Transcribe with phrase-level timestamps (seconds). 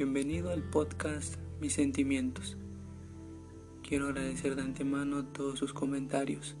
[0.00, 2.56] Bienvenido al podcast Mis Sentimientos.
[3.86, 6.56] Quiero agradecer de antemano todos sus comentarios.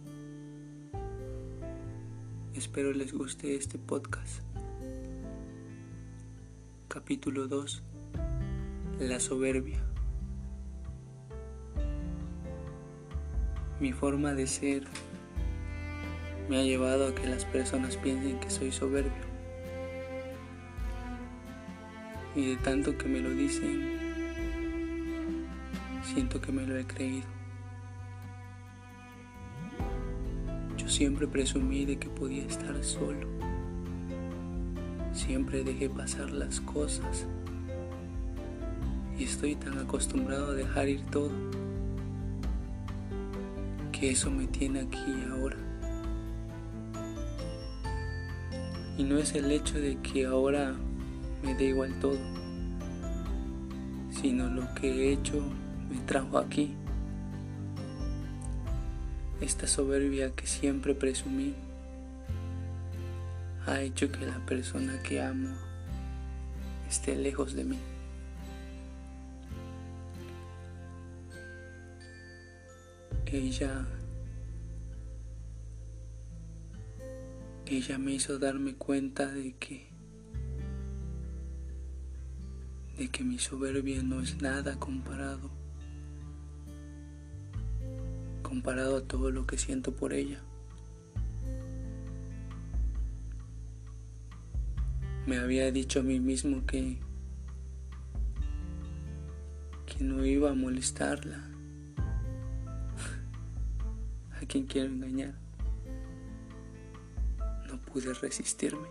[2.52, 4.42] Espero les guste este podcast.
[6.88, 7.82] Capítulo 2.
[8.98, 9.82] La soberbia.
[13.80, 14.84] Mi forma de ser
[16.50, 19.29] me ha llevado a que las personas piensen que soy soberbio.
[22.34, 23.98] Y de tanto que me lo dicen,
[26.02, 27.26] siento que me lo he creído.
[30.76, 33.26] Yo siempre presumí de que podía estar solo.
[35.12, 37.26] Siempre dejé pasar las cosas.
[39.18, 41.30] Y estoy tan acostumbrado a dejar ir todo
[44.00, 45.58] que eso me tiene aquí ahora.
[48.96, 50.74] Y no es el hecho de que ahora
[51.42, 52.18] me dé igual todo,
[54.10, 55.42] sino lo que he hecho
[55.90, 56.74] me trajo aquí.
[59.40, 61.54] Esta soberbia que siempre presumí
[63.66, 65.54] ha hecho que la persona que amo
[66.88, 67.78] esté lejos de mí.
[73.26, 73.86] Ella
[77.66, 79.88] ella me hizo darme cuenta de que
[83.00, 85.50] de que mi soberbia no es nada comparado
[88.42, 90.42] comparado a todo lo que siento por ella.
[95.26, 96.98] Me había dicho a mí mismo que
[99.86, 101.48] que no iba a molestarla.
[104.42, 105.38] ¿A quien quiero engañar?
[107.66, 108.88] no pude resistirme.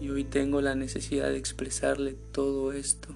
[0.00, 3.08] Y hoy tengo la necesidad de expresarle todo esto.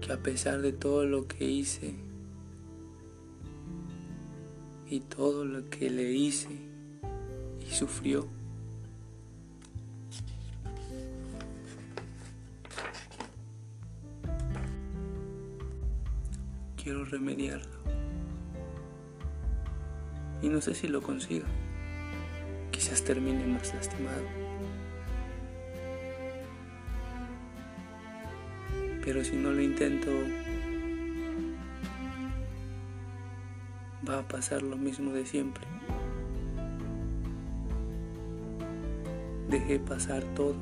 [0.00, 1.94] Que a pesar de todo lo que hice
[4.90, 6.50] y todo lo que le hice
[7.60, 8.28] y sufrió,
[16.82, 17.78] quiero remediarlo.
[20.42, 21.46] Y no sé si lo consiga.
[22.78, 24.22] Quizás termine más lastimado.
[29.04, 30.12] Pero si no lo intento,
[34.08, 35.64] va a pasar lo mismo de siempre.
[39.50, 40.54] Dejé pasar todo.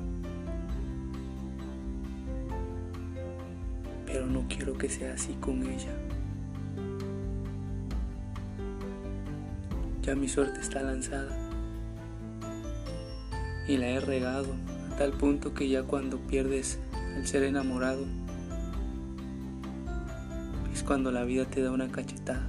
[4.06, 5.93] Pero no quiero que sea así con ella.
[10.00, 11.46] Ya mi suerte está lanzada.
[13.69, 14.54] Y la he regado
[14.93, 16.78] a tal punto que ya cuando pierdes
[17.16, 18.04] el ser enamorado
[20.72, 22.47] es cuando la vida te da una cachetada.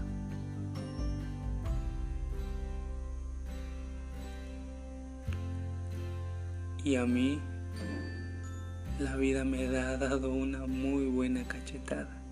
[6.84, 7.40] Y a mí
[9.00, 12.27] la vida me ha dado una muy buena cachetada.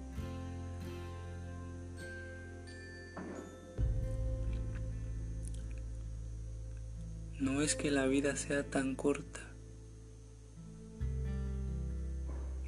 [7.45, 9.39] No es que la vida sea tan corta,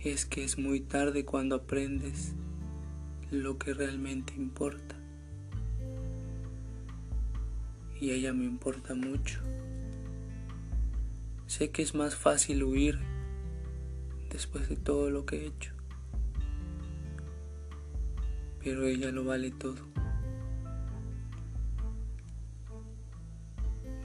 [0.04, 2.36] es que es muy tarde cuando aprendes
[3.32, 4.96] lo que realmente importa.
[8.00, 9.42] Y ella me importa mucho.
[11.48, 13.00] Sé que es más fácil huir
[14.30, 15.74] después de todo lo que he hecho,
[18.64, 20.07] pero ella lo vale todo.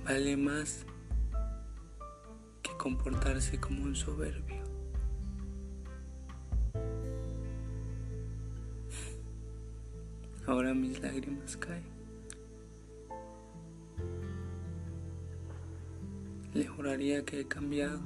[0.05, 0.85] Vale más
[2.63, 4.63] que comportarse como un soberbio.
[10.47, 11.85] Ahora mis lágrimas caen.
[16.53, 18.00] Le juraría que he cambiado.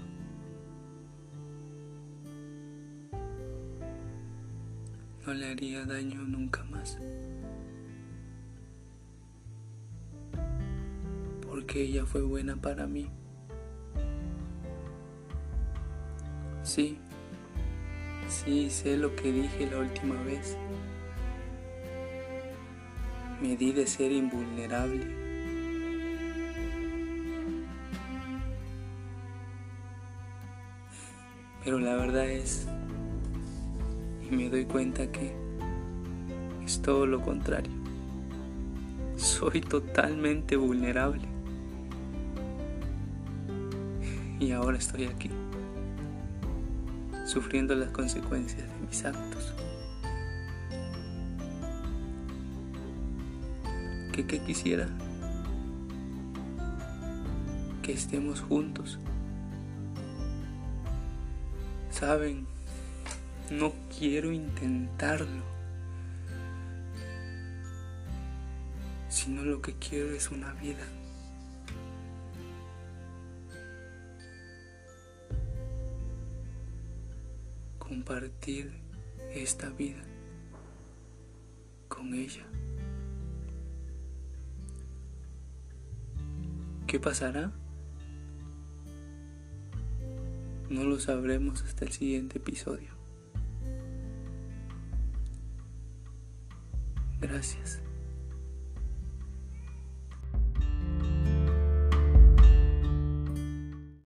[5.27, 6.99] No le haría daño nunca más.
[11.83, 13.09] Ella fue buena para mí.
[16.63, 16.99] Sí,
[18.29, 20.57] sí, sé lo que dije la última vez.
[23.41, 25.07] Me di de ser invulnerable.
[31.63, 32.67] Pero la verdad es,
[34.29, 35.35] y me doy cuenta que
[36.65, 37.73] es todo lo contrario.
[39.17, 41.36] Soy totalmente vulnerable.
[44.39, 45.31] Y ahora estoy aquí,
[47.25, 49.55] sufriendo las consecuencias de mis actos.
[54.13, 54.89] ¿Qué, qué quisiera?
[57.83, 58.99] Que estemos juntos.
[61.91, 62.47] Saben,
[63.51, 65.43] no quiero intentarlo,
[69.09, 70.85] sino lo que quiero es una vida.
[77.87, 78.73] Compartir
[79.33, 80.03] esta vida
[81.89, 82.45] con ella.
[86.87, 87.53] ¿Qué pasará?
[90.69, 92.91] No lo sabremos hasta el siguiente episodio.
[97.21, 97.86] Gracias.